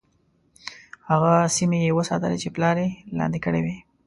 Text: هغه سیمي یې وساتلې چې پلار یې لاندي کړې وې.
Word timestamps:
هغه 1.09 1.33
سیمي 1.55 1.79
یې 1.85 1.91
وساتلې 1.99 2.37
چې 2.43 2.49
پلار 2.55 2.75
یې 2.83 2.89
لاندي 3.17 3.39
کړې 3.45 3.61
وې. 3.65 3.75